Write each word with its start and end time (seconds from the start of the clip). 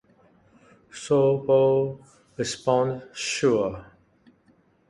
'"Sobol 1.03 1.99
responded 2.35 3.07
"Sure. 3.15 3.85